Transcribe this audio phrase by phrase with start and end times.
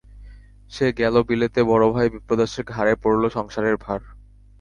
[0.71, 4.01] সে গেল বিলেতে, বড়ো ভাই বিপ্রদাসের ঘাড়ে পড়ল সংসারের ভার।